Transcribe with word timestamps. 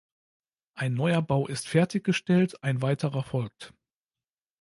Ein 0.73 0.95
neuer 0.95 1.21
Bau 1.21 1.45
ist 1.47 1.67
fertiggestellt, 1.67 2.63
ein 2.63 2.81
weiterer 2.81 3.21
folgt. 3.21 3.71